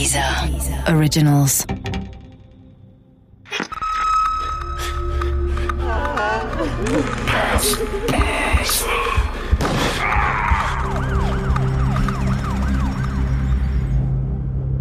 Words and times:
Dieser 0.00 0.48
Originals. 0.88 1.66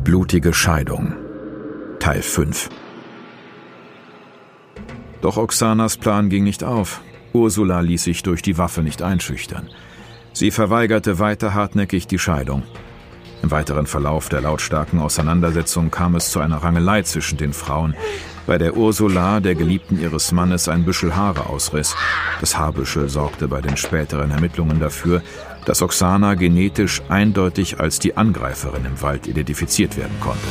Blutige 0.05 0.53
Scheidung 0.53 1.15
Teil 1.99 2.21
5 2.21 2.69
Doch 5.19 5.35
Oxanas 5.35 5.97
Plan 5.97 6.29
ging 6.29 6.45
nicht 6.45 6.63
auf. 6.63 7.01
Ursula 7.33 7.81
ließ 7.81 8.05
sich 8.05 8.23
durch 8.23 8.41
die 8.41 8.57
Waffe 8.57 8.83
nicht 8.83 9.01
einschüchtern. 9.01 9.69
Sie 10.31 10.51
verweigerte 10.51 11.19
weiter 11.19 11.53
hartnäckig 11.53 12.07
die 12.07 12.19
Scheidung. 12.19 12.63
Im 13.41 13.51
weiteren 13.51 13.85
Verlauf 13.85 14.29
der 14.29 14.41
lautstarken 14.41 14.99
Auseinandersetzung 14.99 15.91
kam 15.91 16.15
es 16.15 16.29
zu 16.29 16.39
einer 16.39 16.57
Rangelei 16.57 17.03
zwischen 17.03 17.37
den 17.37 17.53
Frauen, 17.53 17.95
bei 18.45 18.57
der 18.57 18.75
Ursula 18.75 19.39
der 19.39 19.55
Geliebten 19.55 20.01
ihres 20.01 20.31
Mannes 20.31 20.67
ein 20.67 20.83
Büschel 20.83 21.15
Haare 21.15 21.45
ausriss. 21.45 21.95
Das 22.41 22.57
Haarbüschel 22.57 23.07
sorgte 23.07 23.47
bei 23.47 23.61
den 23.61 23.77
späteren 23.77 24.31
Ermittlungen 24.31 24.79
dafür, 24.79 25.21
dass 25.65 25.81
Oksana 25.81 26.33
genetisch 26.33 27.01
eindeutig 27.09 27.79
als 27.79 27.99
die 27.99 28.17
Angreiferin 28.17 28.85
im 28.85 29.01
Wald 29.01 29.27
identifiziert 29.27 29.97
werden 29.97 30.19
konnte. 30.19 30.47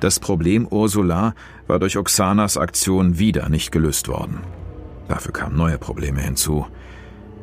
Das 0.00 0.20
Problem 0.20 0.68
Ursula 0.68 1.34
war 1.66 1.80
durch 1.80 1.96
Oksanas 1.96 2.56
Aktion 2.56 3.18
wieder 3.18 3.48
nicht 3.48 3.72
gelöst 3.72 4.06
worden. 4.06 4.40
Dafür 5.08 5.32
kamen 5.32 5.56
neue 5.56 5.78
Probleme 5.78 6.20
hinzu. 6.20 6.66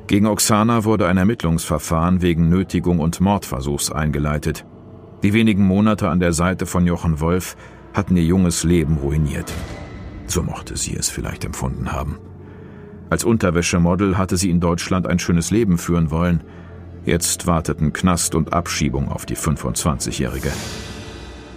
Gegen 0.07 0.27
Oksana 0.27 0.83
wurde 0.83 1.07
ein 1.07 1.17
Ermittlungsverfahren 1.17 2.21
wegen 2.21 2.47
Nötigung 2.47 2.99
und 2.99 3.21
Mordversuchs 3.21 3.91
eingeleitet. 3.91 4.63
Die 5.23 5.33
wenigen 5.33 5.65
Monate 5.65 6.09
an 6.09 6.19
der 6.19 6.31
Seite 6.31 6.67
von 6.67 6.85
Jochen 6.85 7.19
Wolf 7.19 7.55
hatten 7.93 8.15
ihr 8.15 8.23
junges 8.23 8.63
Leben 8.63 8.97
ruiniert. 8.97 9.51
So 10.27 10.43
mochte 10.43 10.77
sie 10.77 10.95
es 10.95 11.09
vielleicht 11.09 11.43
empfunden 11.43 11.91
haben. 11.91 12.19
Als 13.09 13.23
Unterwäschemodel 13.23 14.15
hatte 14.17 14.37
sie 14.37 14.51
in 14.51 14.59
Deutschland 14.59 15.07
ein 15.07 15.17
schönes 15.17 15.49
Leben 15.49 15.79
führen 15.79 16.11
wollen. 16.11 16.43
Jetzt 17.03 17.47
warteten 17.47 17.91
Knast 17.91 18.35
und 18.35 18.53
Abschiebung 18.53 19.09
auf 19.09 19.25
die 19.25 19.37
25-Jährige. 19.37 20.51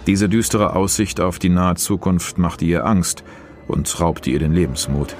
Diese 0.07 0.27
düstere 0.27 0.75
Aussicht 0.75 1.19
auf 1.19 1.37
die 1.37 1.49
nahe 1.49 1.75
Zukunft 1.75 2.39
machte 2.39 2.65
ihr 2.65 2.85
Angst 2.85 3.23
und 3.67 3.99
raubte 3.99 4.31
ihr 4.31 4.39
den 4.39 4.53
Lebensmut. 4.53 5.15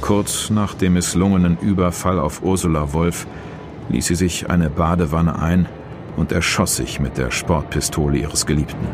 Kurz 0.00 0.50
nach 0.50 0.74
dem 0.74 0.94
misslungenen 0.94 1.58
Überfall 1.58 2.18
auf 2.18 2.42
Ursula 2.42 2.92
Wolf 2.92 3.26
ließ 3.88 4.06
sie 4.06 4.14
sich 4.14 4.48
eine 4.48 4.70
Badewanne 4.70 5.38
ein 5.38 5.68
und 6.16 6.32
erschoss 6.32 6.76
sich 6.76 7.00
mit 7.00 7.18
der 7.18 7.30
Sportpistole 7.30 8.18
ihres 8.18 8.46
Geliebten. 8.46 8.86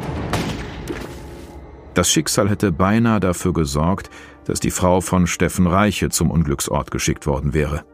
Das 1.94 2.10
Schicksal 2.10 2.50
hätte 2.50 2.72
beinahe 2.72 3.20
dafür 3.20 3.52
gesorgt, 3.52 4.10
dass 4.46 4.60
die 4.60 4.72
Frau 4.72 5.00
von 5.00 5.26
Steffen 5.26 5.66
Reiche 5.66 6.10
zum 6.10 6.30
Unglücksort 6.30 6.90
geschickt 6.90 7.26
worden 7.26 7.54
wäre. 7.54 7.84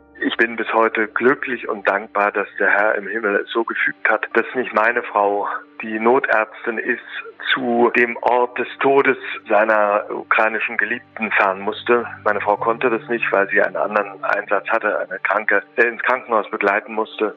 Bin 0.41 0.56
bis 0.56 0.72
heute 0.72 1.06
glücklich 1.06 1.69
und 1.69 1.86
dankbar, 1.86 2.33
dass 2.33 2.48
der 2.58 2.70
Herr 2.70 2.94
im 2.94 3.06
Himmel 3.06 3.42
es 3.44 3.50
so 3.50 3.62
gefügt 3.62 4.08
hat, 4.08 4.27
dass 4.33 4.47
nicht 4.55 4.72
meine 4.72 5.02
Frau 5.02 5.47
die 5.82 6.00
Notärztin 6.00 6.78
ist, 6.78 7.05
zu 7.52 7.92
dem 7.94 8.16
Ort 8.22 8.58
des 8.58 8.66
Todes 8.78 9.19
seiner 9.50 10.06
ukrainischen 10.08 10.78
Geliebten 10.78 11.30
fahren 11.32 11.60
musste. 11.60 12.06
Meine 12.24 12.41
Frau 12.41 12.56
konnte 12.56 12.88
das 12.88 13.06
nicht, 13.10 13.30
weil 13.30 13.50
sie 13.50 13.60
einen 13.60 13.77
anderen 13.77 14.24
Einsatz 14.24 14.66
hatte, 14.70 15.00
eine 15.00 15.19
Kranke, 15.19 15.62
der 15.77 15.88
ins 15.91 16.02
Krankenhaus 16.05 16.48
begleiten 16.50 16.94
musste 16.94 17.36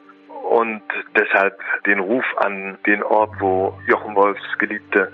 und 0.50 0.80
deshalb 1.14 1.60
den 1.84 1.98
Ruf 1.98 2.24
an 2.38 2.78
den 2.86 3.02
Ort, 3.02 3.32
wo 3.38 3.78
Jochen 3.86 4.14
Wolfs 4.14 4.40
Geliebte 4.58 5.12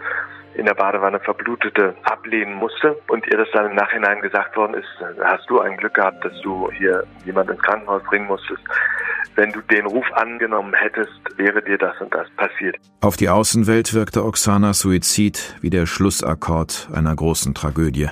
in 0.55 0.67
der 0.67 0.75
Badewanne 0.75 1.21
verblutete, 1.21 1.95
ablehnen 2.03 2.55
musste 2.55 2.97
und 3.09 3.27
ihr 3.27 3.39
das 3.39 3.49
dann 3.53 3.71
im 3.71 3.77
Nachhinein 3.77 4.21
gesagt 4.21 4.57
worden 4.57 4.75
ist, 4.75 4.89
hast 5.23 5.49
du 5.49 5.61
ein 5.61 5.77
Glück 5.77 5.95
gehabt, 5.95 6.25
dass 6.25 6.33
du 6.43 6.71
hier 6.73 7.05
jemand 7.25 7.51
ins 7.51 7.63
Krankenhaus 7.63 8.03
bringen 8.05 8.27
musstest. 8.27 8.63
Wenn 9.37 9.53
du 9.53 9.61
den 9.63 9.87
Ruf 9.87 10.05
angenommen 10.15 10.75
hättest, 10.75 11.21
wäre 11.37 11.63
dir 11.63 11.79
das 11.79 11.99
und 12.01 12.13
das 12.15 12.29
passiert. 12.37 12.77
Auf 13.01 13.17
die 13.17 13.29
Außenwelt 13.29 13.95
wirkte 13.95 14.25
Oksanas 14.25 14.81
Suizid 14.81 15.57
wie 15.61 15.71
der 15.71 15.87
Schlussakkord 15.87 16.89
einer 16.93 17.15
großen 17.15 17.55
Tragödie. 17.55 18.09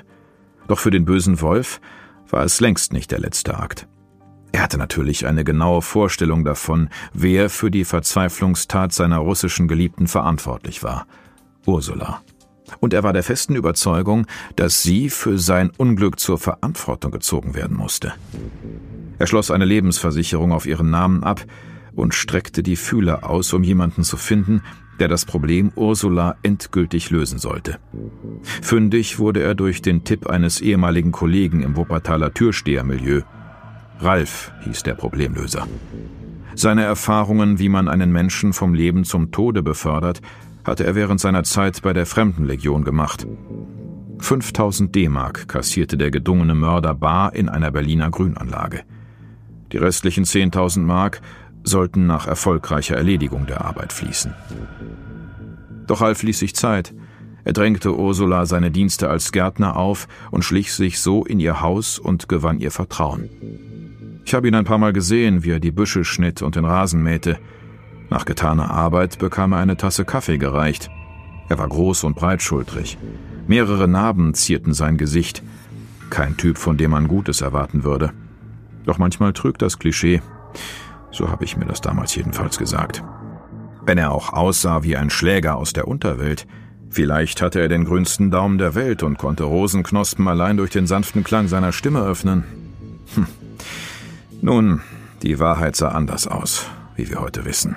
Doch 0.69 0.79
für 0.79 0.91
den 0.91 1.05
bösen 1.05 1.41
Wolf 1.41 1.81
war 2.31 2.45
es 2.45 2.61
längst 2.61 2.93
nicht 2.93 3.11
der 3.11 3.19
letzte 3.19 3.59
Akt. 3.59 3.89
Er 4.53 4.63
hatte 4.63 4.79
natürlich 4.79 5.27
eine 5.27 5.45
genaue 5.45 5.83
Vorstellung 5.83 6.45
davon, 6.45 6.89
wer 7.13 7.51
für 7.51 7.71
die 7.71 7.85
Verzweiflungstat 7.85 8.93
seiner 8.93 9.19
russischen 9.19 9.69
Geliebten 9.69 10.07
verantwortlich 10.07 10.83
war. 10.83 11.07
Ursula. 11.67 12.23
Und 12.81 12.95
er 12.95 13.03
war 13.03 13.13
der 13.13 13.23
festen 13.23 13.57
Überzeugung, 13.57 14.27
dass 14.57 14.83
sie 14.83 15.11
für 15.11 15.39
sein 15.39 15.71
Unglück 15.77 16.19
zur 16.21 16.39
Verantwortung 16.39 17.11
gezogen 17.11 17.55
werden 17.55 17.77
musste. 17.77 18.13
Er 19.19 19.27
schloss 19.27 19.51
eine 19.51 19.65
Lebensversicherung 19.65 20.53
auf 20.53 20.67
ihren 20.67 20.91
Namen 20.91 21.25
ab 21.25 21.45
und 21.95 22.15
streckte 22.15 22.63
die 22.63 22.77
Fühler 22.77 23.29
aus, 23.29 23.53
um 23.53 23.65
jemanden 23.65 24.05
zu 24.05 24.17
finden, 24.17 24.63
der 25.01 25.09
das 25.09 25.25
Problem 25.25 25.73
Ursula 25.75 26.37
endgültig 26.43 27.11
lösen 27.11 27.39
sollte. 27.39 27.79
Fündig 28.63 29.19
wurde 29.19 29.43
er 29.43 29.55
durch 29.55 29.83
den 29.83 30.05
Tipp 30.05 30.27
eines 30.27 30.61
ehemaligen 30.61 31.13
Kollegen 31.13 31.63
im 31.63 31.77
Wuppertaler 31.77 32.35
Türstehermilieu. 32.35 33.23
Ralf 34.01 34.53
hieß 34.65 34.83
der 34.85 34.95
Problemlöser. 34.95 35.67
Seine 36.55 36.83
Erfahrungen, 36.83 37.59
wie 37.59 37.69
man 37.69 37.89
einen 37.89 38.11
Menschen 38.11 38.53
vom 38.53 38.75
Leben 38.75 39.05
zum 39.05 39.31
Tode 39.31 39.63
befördert, 39.63 40.21
hatte 40.69 40.85
er 40.85 40.95
während 40.95 41.21
seiner 41.21 41.45
Zeit 41.45 41.83
bei 41.83 41.93
der 41.93 42.07
Fremdenlegion 42.07 42.85
gemacht. 42.85 43.27
5000 44.19 44.95
D-Mark 44.95 45.49
kassierte 45.49 45.97
der 45.97 46.11
gedungene 46.11 46.55
Mörder 46.55 46.95
bar 46.95 47.35
in 47.35 47.49
einer 47.49 47.71
Berliner 47.71 48.11
Grünanlage. 48.11 48.83
Die 49.73 49.79
restlichen 49.79 50.25
10.000 50.25 50.81
Mark 50.81 51.21
sollten 51.63 52.07
nach 52.07 52.27
erfolgreicher 52.27 52.97
Erledigung 52.97 53.47
der 53.47 53.65
Arbeit 53.65 53.93
fließen. 53.93 54.35
Doch 55.87 56.03
Alf 56.03 56.23
ließ 56.23 56.39
sich 56.39 56.55
Zeit. 56.55 56.95
Er 57.45 57.53
drängte 57.55 57.97
Ursula 57.97 58.45
seine 58.45 58.71
Dienste 58.71 59.09
als 59.09 59.33
Gärtner 59.33 59.77
auf 59.77 60.07
und 60.31 60.45
schlich 60.45 60.73
sich 60.73 61.01
so 61.01 61.25
in 61.25 61.41
ihr 61.41 61.63
Haus 61.63 61.99
und 61.99 62.29
gewann 62.29 62.61
ihr 62.61 62.71
Vertrauen. 62.71 63.31
Ich 64.25 64.35
habe 64.35 64.49
ihn 64.49 64.55
ein 64.55 64.67
paar 64.67 64.79
Mal 64.79 64.93
gesehen, 64.93 65.45
wie 65.45 65.53
er 65.53 65.61
die 65.61 65.71
Büsche 65.71 66.05
schnitt 66.05 66.43
und 66.43 66.57
den 66.57 66.67
Rasen 66.67 67.03
mähte. 67.03 67.39
Nach 68.11 68.25
getaner 68.25 68.71
Arbeit 68.71 69.19
bekam 69.19 69.53
er 69.53 69.59
eine 69.59 69.77
Tasse 69.77 70.05
Kaffee 70.05 70.39
gereicht. 70.39 70.91
Er 71.49 71.59
war 71.59 71.69
groß 71.69 72.05
und 72.05 72.17
breitschultrig. 72.17 72.99
Mehrere 73.47 73.89
Narben 73.89 74.35
zierten 74.35 74.75
sein 74.75 74.99
Gesicht. 74.99 75.43
Kein 76.11 76.37
Typ, 76.37 76.59
von 76.59 76.77
dem 76.77 76.91
man 76.91 77.09
Gutes 77.09 77.41
erwarten 77.41 77.85
würde. 77.85 78.13
Doch 78.85 78.99
manchmal 78.99 79.33
trügt 79.33 79.63
das 79.63 79.79
Klischee. 79.79 80.23
So 81.11 81.31
habe 81.31 81.45
ich 81.45 81.57
mir 81.57 81.67
das 81.67 81.81
damals 81.81 82.15
jedenfalls 82.15 82.59
gesagt. 82.59 83.03
Wenn 83.85 83.99
er 83.99 84.13
auch 84.13 84.33
aussah 84.33 84.83
wie 84.83 84.97
ein 84.97 85.11
Schläger 85.11 85.57
aus 85.57 85.73
der 85.73 85.89
Unterwelt, 85.89 86.47
vielleicht 86.91 87.41
hatte 87.41 87.61
er 87.61 87.69
den 87.69 87.85
grünsten 87.85 88.31
Daumen 88.31 88.59
der 88.59 88.75
Welt 88.75 89.03
und 89.03 89.19
konnte 89.19 89.45
Rosenknospen 89.45 90.29
allein 90.29 90.59
durch 90.59 90.71
den 90.71 90.87
sanften 90.87 91.25
Klang 91.25 91.49
seiner 91.49 91.73
Stimme 91.73 92.03
öffnen. 92.03 92.45
Hm. 93.15 93.27
Nun, 94.43 94.83
die 95.23 95.39
Wahrheit 95.39 95.77
sah 95.77 95.89
anders 95.89 96.27
aus, 96.27 96.67
wie 96.97 97.09
wir 97.09 97.21
heute 97.21 97.45
wissen. 97.45 97.77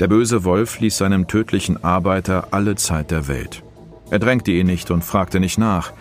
Der 0.00 0.06
böse 0.06 0.44
Wolf 0.44 0.78
ließ 0.78 0.96
seinem 0.96 1.26
tödlichen 1.26 1.82
Arbeiter 1.82 2.48
alle 2.52 2.76
Zeit 2.76 3.10
der 3.10 3.26
Welt. 3.26 3.64
Er 4.10 4.20
drängte 4.20 4.52
ihn 4.52 4.68
nicht 4.68 4.92
und 4.92 5.02
fragte 5.02 5.40
nicht 5.40 5.58
nach. 5.58 5.92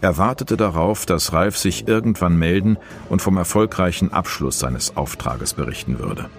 Er 0.00 0.16
wartete 0.16 0.56
darauf, 0.56 1.06
dass 1.06 1.32
Ralf 1.32 1.58
sich 1.58 1.88
irgendwann 1.88 2.36
melden 2.36 2.76
und 3.08 3.20
vom 3.20 3.36
erfolgreichen 3.36 4.12
Abschluss 4.12 4.60
seines 4.60 4.96
Auftrages 4.96 5.54
berichten 5.54 5.98
würde. 5.98 6.30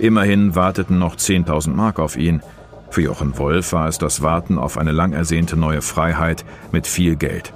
Immerhin 0.00 0.56
warteten 0.56 0.98
noch 0.98 1.14
10.000 1.14 1.70
Mark 1.70 2.00
auf 2.00 2.16
ihn. 2.16 2.42
Für 2.90 3.02
Jochen 3.02 3.38
Wolf 3.38 3.72
war 3.72 3.86
es 3.86 3.98
das 3.98 4.20
Warten 4.20 4.58
auf 4.58 4.76
eine 4.76 4.92
lang 4.92 5.12
ersehnte 5.12 5.56
neue 5.56 5.82
Freiheit 5.82 6.44
mit 6.72 6.88
viel 6.88 7.14
Geld. 7.14 7.52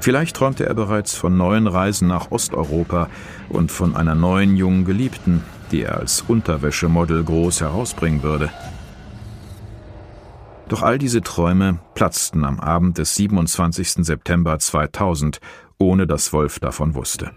Vielleicht 0.00 0.36
träumte 0.36 0.66
er 0.66 0.74
bereits 0.74 1.14
von 1.14 1.36
neuen 1.36 1.66
Reisen 1.66 2.08
nach 2.08 2.30
Osteuropa 2.30 3.08
und 3.48 3.70
von 3.70 3.96
einer 3.96 4.14
neuen 4.14 4.56
jungen 4.56 4.84
Geliebten, 4.84 5.42
die 5.72 5.82
er 5.82 5.98
als 5.98 6.24
Unterwäschemodel 6.26 7.24
groß 7.24 7.60
herausbringen 7.60 8.22
würde. 8.22 8.50
Doch 10.68 10.82
all 10.82 10.98
diese 10.98 11.22
Träume 11.22 11.78
platzten 11.94 12.44
am 12.44 12.58
Abend 12.58 12.98
des 12.98 13.14
27. 13.14 14.04
September 14.04 14.58
2000, 14.58 15.40
ohne 15.78 16.06
dass 16.06 16.32
Wolf 16.32 16.58
davon 16.58 16.94
wusste. 16.94 17.30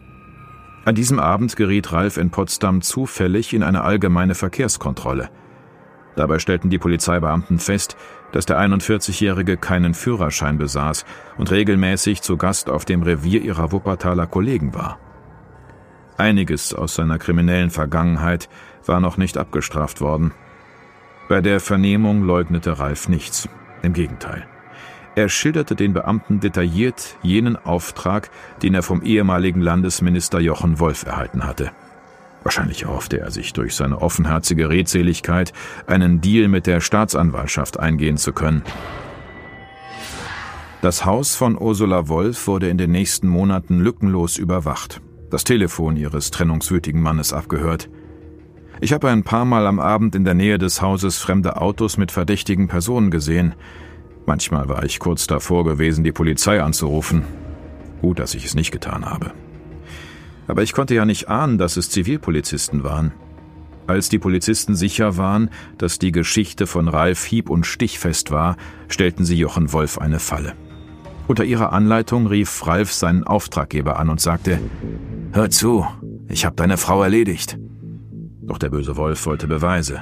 An 0.86 0.96
diesem 0.96 1.20
Abend 1.20 1.56
geriet 1.56 1.92
Ralf 1.92 2.18
in 2.18 2.32
Potsdam 2.32 2.82
zufällig 2.82 3.54
in 3.54 3.64
eine 3.64 3.84
allgemeine 3.84 4.34
Verkehrskontrolle. 4.34 5.30
Dabei 6.16 6.40
stellten 6.40 6.70
die 6.70 6.80
Polizeibeamten 6.80 7.60
fest, 7.60 7.96
dass 8.32 8.46
der 8.46 8.60
41-Jährige 8.60 9.58
keinen 9.58 9.94
Führerschein 9.94 10.58
besaß 10.58 11.06
und 11.38 11.52
regelmäßig 11.52 12.22
zu 12.22 12.38
Gast 12.38 12.70
auf 12.70 12.86
dem 12.86 13.04
Revier 13.04 13.42
ihrer 13.42 13.72
Wuppertaler 13.72 14.26
Kollegen 14.26 14.74
war. 14.74 14.98
Einiges 16.20 16.74
aus 16.74 16.96
seiner 16.96 17.18
kriminellen 17.18 17.70
Vergangenheit 17.70 18.50
war 18.86 19.00
noch 19.00 19.16
nicht 19.16 19.38
abgestraft 19.38 20.02
worden. 20.02 20.34
Bei 21.30 21.40
der 21.40 21.62
Vernehmung 21.62 22.24
leugnete 22.24 22.78
Ralf 22.78 23.08
nichts. 23.08 23.48
Im 23.84 23.94
Gegenteil. 23.94 24.46
Er 25.16 25.30
schilderte 25.30 25.76
den 25.76 25.94
Beamten 25.94 26.42
detailliert 26.42 27.16
jenen 27.22 27.56
Auftrag, 27.56 28.30
den 28.62 28.74
er 28.74 28.84
vom 28.84 29.02
ehemaligen 29.02 29.62
Landesminister 29.62 30.42
Jochen 30.42 30.80
Wolf 30.80 31.06
erhalten 31.06 31.46
hatte. 31.46 31.72
Wahrscheinlich 32.44 32.84
erhoffte 32.84 33.22
er 33.22 33.32
sich 33.32 33.54
durch 33.54 33.76
seine 33.76 34.02
offenherzige 34.02 34.70
Redseligkeit 34.70 35.54
einen 35.88 36.20
Deal 36.20 36.50
mit 36.50 36.68
der 36.68 36.82
Staatsanwaltschaft 36.82 37.80
eingehen 37.80 38.18
zu 38.18 38.34
können. 38.34 38.64
Das 40.82 41.06
Haus 41.06 41.36
von 41.36 41.58
Ursula 41.58 42.10
Wolf 42.10 42.48
wurde 42.48 42.68
in 42.68 42.78
den 42.78 42.92
nächsten 42.92 43.28
Monaten 43.30 43.80
lückenlos 43.80 44.38
überwacht, 44.38 45.02
das 45.30 45.44
Telefon 45.44 45.96
ihres 45.96 46.32
trennungswütigen 46.32 47.02
Mannes 47.02 47.34
abgehört. 47.34 47.90
Ich 48.82 48.94
habe 48.94 49.10
ein 49.10 49.24
paar 49.24 49.46
Mal 49.46 49.68
am 49.68 49.80
Abend 49.80 50.16
in 50.16 50.24
der 50.24 50.34
Nähe 50.34 50.58
des 50.58 50.82
Hauses 50.82 51.18
fremde 51.18 51.62
Autos 51.62 51.98
mit 51.98 52.12
verdächtigen 52.12 52.68
Personen 52.68 53.12
gesehen. 53.12 53.56
Manchmal 54.26 54.70
war 54.70 54.84
ich 54.84 55.00
kurz 55.00 55.28
davor 55.28 55.66
gewesen, 55.66 56.04
die 56.04 56.12
Polizei 56.12 56.62
anzurufen. 56.62 57.24
Gut, 58.02 58.20
dass 58.20 58.36
ich 58.36 58.46
es 58.46 58.56
nicht 58.56 58.72
getan 58.72 59.06
habe. 59.06 59.32
Aber 60.48 60.64
ich 60.64 60.74
konnte 60.74 60.96
ja 60.96 61.06
nicht 61.06 61.28
ahnen, 61.30 61.58
dass 61.58 61.78
es 61.78 61.90
Zivilpolizisten 61.90 62.84
waren. 62.84 63.12
Als 63.86 64.08
die 64.08 64.20
Polizisten 64.20 64.76
sicher 64.76 65.18
waren, 65.18 65.50
dass 65.78 66.00
die 66.00 66.12
Geschichte 66.12 66.68
von 66.68 66.88
Ralf 66.88 67.26
hieb- 67.26 67.50
und 67.50 67.66
stichfest 67.66 68.32
war, 68.32 68.56
stellten 68.88 69.26
sie 69.26 69.36
Jochen 69.36 69.74
Wolf 69.74 69.98
eine 69.98 70.20
Falle. 70.20 70.54
Unter 71.28 71.44
ihrer 71.44 71.74
Anleitung 71.74 72.26
rief 72.26 72.66
Ralf 72.66 72.92
seinen 72.92 73.24
Auftraggeber 73.24 74.00
an 74.00 74.10
und 74.10 74.22
sagte, 74.22 74.60
Hör 75.32 75.50
zu, 75.52 75.86
ich 76.28 76.46
habe 76.46 76.56
deine 76.56 76.78
Frau 76.78 77.04
erledigt. 77.04 77.58
Doch 78.42 78.58
der 78.58 78.70
böse 78.70 78.98
Wolf 78.98 79.26
wollte 79.28 79.48
Beweise. 79.48 80.02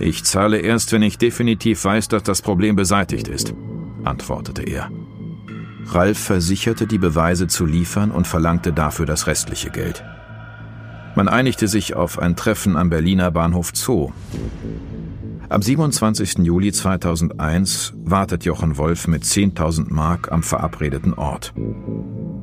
Ich 0.00 0.24
zahle 0.24 0.58
erst, 0.58 0.92
wenn 0.92 1.02
ich 1.02 1.16
definitiv 1.16 1.84
weiß, 1.84 2.08
dass 2.08 2.24
das 2.24 2.42
Problem 2.42 2.74
beseitigt 2.74 3.28
ist, 3.28 3.54
antwortete 4.04 4.62
er. 4.62 4.90
Ralf 5.86 6.18
versicherte, 6.18 6.88
die 6.88 6.98
Beweise 6.98 7.46
zu 7.46 7.64
liefern 7.64 8.10
und 8.10 8.26
verlangte 8.26 8.72
dafür 8.72 9.06
das 9.06 9.28
restliche 9.28 9.70
Geld. 9.70 10.04
Man 11.14 11.28
einigte 11.28 11.68
sich 11.68 11.94
auf 11.94 12.18
ein 12.18 12.34
Treffen 12.34 12.76
am 12.76 12.90
Berliner 12.90 13.30
Bahnhof 13.30 13.70
Zoo. 13.74 14.10
Am 15.48 15.62
27. 15.62 16.38
Juli 16.38 16.72
2001 16.72 17.94
wartet 17.96 18.44
Jochen 18.44 18.76
Wolf 18.76 19.06
mit 19.06 19.22
10.000 19.22 19.92
Mark 19.92 20.32
am 20.32 20.42
verabredeten 20.42 21.14
Ort. 21.14 21.54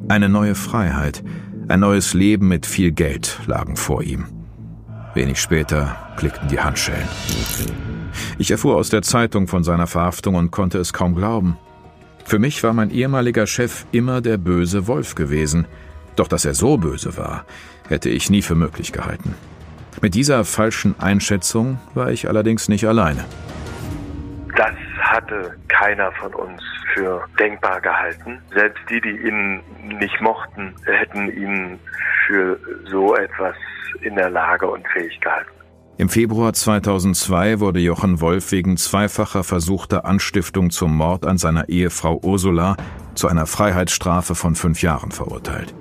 Eine 0.07 0.29
neue 0.29 0.55
Freiheit, 0.55 1.23
ein 1.67 1.79
neues 1.79 2.13
Leben 2.13 2.47
mit 2.47 2.65
viel 2.65 2.91
Geld 2.91 3.39
lagen 3.45 3.75
vor 3.75 4.03
ihm. 4.03 4.25
Wenig 5.13 5.39
später 5.39 5.95
klickten 6.17 6.47
die 6.47 6.59
Handschellen. 6.59 7.07
Ich 8.37 8.51
erfuhr 8.51 8.75
aus 8.75 8.89
der 8.89 9.01
Zeitung 9.01 9.47
von 9.47 9.63
seiner 9.63 9.87
Verhaftung 9.87 10.35
und 10.35 10.51
konnte 10.51 10.77
es 10.79 10.93
kaum 10.93 11.15
glauben. 11.15 11.57
Für 12.25 12.39
mich 12.39 12.63
war 12.63 12.73
mein 12.73 12.89
ehemaliger 12.89 13.47
Chef 13.47 13.85
immer 13.91 14.21
der 14.21 14.37
böse 14.37 14.87
Wolf 14.87 15.15
gewesen. 15.15 15.65
Doch 16.15 16.27
dass 16.27 16.45
er 16.45 16.53
so 16.53 16.77
böse 16.77 17.17
war, 17.17 17.45
hätte 17.87 18.09
ich 18.09 18.29
nie 18.29 18.41
für 18.41 18.55
möglich 18.55 18.91
gehalten. 18.91 19.35
Mit 20.01 20.15
dieser 20.15 20.45
falschen 20.45 20.95
Einschätzung 20.99 21.79
war 21.93 22.11
ich 22.11 22.27
allerdings 22.27 22.69
nicht 22.69 22.87
alleine. 22.87 23.25
Das 24.55 24.75
hatte 24.99 25.55
keiner 25.67 26.11
von 26.13 26.33
uns 26.33 26.61
für 26.93 27.25
denkbar 27.39 27.81
gehalten. 27.81 28.39
Selbst 28.53 28.81
die, 28.89 29.01
die 29.01 29.27
ihn 29.27 29.61
nicht 29.99 30.19
mochten, 30.21 30.73
hätten 30.85 31.29
ihn 31.31 31.79
für 32.27 32.59
so 32.89 33.15
etwas 33.15 33.55
in 34.01 34.15
der 34.15 34.29
Lage 34.29 34.67
und 34.67 34.87
fähig 34.89 35.19
gehalten. 35.19 35.49
Im 35.97 36.09
Februar 36.09 36.53
2002 36.53 37.59
wurde 37.59 37.79
Jochen 37.79 38.19
Wolf 38.19 38.51
wegen 38.51 38.77
zweifacher 38.77 39.43
versuchter 39.43 40.05
Anstiftung 40.05 40.71
zum 40.71 40.95
Mord 40.97 41.25
an 41.25 41.37
seiner 41.37 41.69
Ehefrau 41.69 42.19
Ursula 42.23 42.77
zu 43.13 43.27
einer 43.27 43.45
Freiheitsstrafe 43.45 44.33
von 44.33 44.55
fünf 44.55 44.81
Jahren 44.81 45.11
verurteilt. 45.11 45.75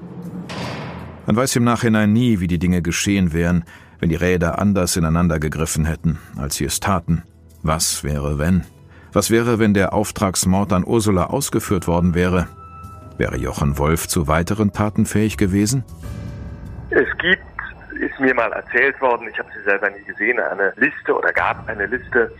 Man 1.26 1.36
weiß 1.36 1.56
im 1.56 1.64
Nachhinein 1.64 2.12
nie, 2.12 2.40
wie 2.40 2.46
die 2.46 2.58
Dinge 2.58 2.82
geschehen 2.82 3.32
wären, 3.32 3.64
wenn 4.00 4.10
die 4.10 4.16
Räder 4.16 4.58
anders 4.58 4.96
ineinander 4.96 5.38
gegriffen 5.38 5.86
hätten, 5.86 6.18
als 6.36 6.56
sie 6.56 6.64
es 6.64 6.80
taten. 6.80 7.22
Was 7.62 8.04
wäre, 8.04 8.38
wenn? 8.38 8.64
Was 9.14 9.30
wäre, 9.30 9.58
wenn 9.58 9.74
der 9.74 9.92
Auftragsmord 9.92 10.72
an 10.72 10.84
Ursula 10.86 11.26
ausgeführt 11.26 11.86
worden 11.86 12.14
wäre? 12.14 12.48
Wäre 13.18 13.36
Jochen 13.36 13.76
Wolf 13.76 14.08
zu 14.08 14.26
weiteren 14.26 14.72
Taten 14.72 15.04
fähig 15.04 15.36
gewesen? 15.36 15.84
Es 16.88 17.08
gibt, 17.18 17.42
ist 18.00 18.18
mir 18.18 18.34
mal 18.34 18.50
erzählt 18.52 18.98
worden, 19.02 19.28
ich 19.30 19.38
habe 19.38 19.48
sie 19.54 19.62
selber 19.64 19.90
nie 19.90 20.02
gesehen, 20.04 20.40
eine 20.40 20.72
Liste 20.76 21.14
oder 21.14 21.30
gab 21.32 21.68
eine 21.68 21.86
Liste 21.86 22.32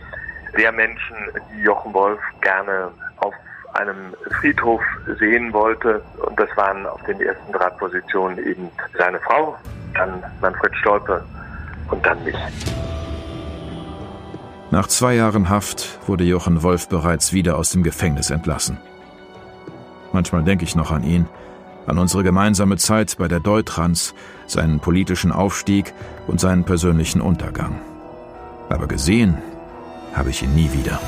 der 0.57 0.71
Menschen, 0.71 1.15
die 1.55 1.61
Jochen 1.61 1.93
Wolf 1.93 2.19
gerne 2.41 2.89
auf 3.17 3.35
einem 3.73 4.15
Friedhof 4.39 4.81
sehen 5.19 5.53
wollte. 5.53 6.01
Und 6.25 6.39
das 6.39 6.49
waren 6.55 6.87
auf 6.87 7.01
den 7.03 7.21
ersten 7.21 7.51
drei 7.51 7.69
Positionen 7.69 8.39
eben 8.39 8.69
seine 8.97 9.19
Frau, 9.19 9.55
dann 9.93 10.23
Manfred 10.41 10.75
Stolpe 10.77 11.23
und 11.91 12.03
dann 12.03 12.23
mich. 12.23 12.35
Nach 14.73 14.87
zwei 14.87 15.13
Jahren 15.13 15.49
Haft 15.49 15.99
wurde 16.07 16.23
Jochen 16.23 16.63
Wolf 16.63 16.89
bereits 16.89 17.31
wieder 17.31 17.59
aus 17.59 17.69
dem 17.69 17.83
Gefängnis 17.83 18.31
entlassen. 18.31 18.79
Manchmal 20.13 20.43
denke 20.43 20.63
ich 20.65 20.75
noch 20.75 20.89
an 20.89 21.03
ihn, 21.03 21.27
an 21.85 21.99
unsere 21.99 22.23
gemeinsame 22.23 22.77
Zeit 22.77 23.17
bei 23.19 23.27
der 23.27 23.39
Deutrans, 23.39 24.15
seinen 24.47 24.79
politischen 24.79 25.31
Aufstieg 25.31 25.93
und 26.25 26.39
seinen 26.39 26.63
persönlichen 26.63 27.21
Untergang. 27.21 27.81
Aber 28.67 28.87
gesehen 28.87 29.37
habe 30.15 30.31
ich 30.31 30.41
ihn 30.41 30.55
nie 30.55 30.73
wieder. 30.73 30.99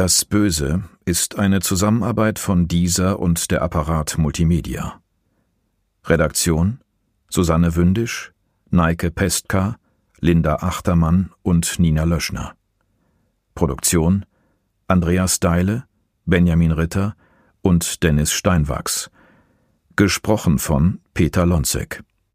Das 0.00 0.24
Böse 0.24 0.84
ist 1.04 1.38
eine 1.38 1.60
Zusammenarbeit 1.60 2.38
von 2.38 2.66
dieser 2.66 3.18
und 3.18 3.50
der 3.50 3.60
Apparat 3.60 4.16
Multimedia. 4.16 4.98
Redaktion 6.06 6.80
Susanne 7.28 7.76
Wündisch, 7.76 8.32
Neike 8.70 9.10
Pestka, 9.10 9.76
Linda 10.18 10.54
Achtermann 10.62 11.32
und 11.42 11.78
Nina 11.78 12.04
Löschner. 12.04 12.54
Produktion 13.54 14.24
Andreas 14.88 15.38
Deile, 15.38 15.84
Benjamin 16.24 16.72
Ritter 16.72 17.14
und 17.60 18.02
Dennis 18.02 18.32
Steinwachs. 18.32 19.10
Gesprochen 19.96 20.58
von 20.58 21.02
Peter 21.12 21.44
Lonzek. 21.44 22.02